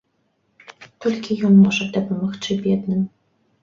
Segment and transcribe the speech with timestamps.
[1.05, 3.09] Толькі ён можа дапамагчы бедным.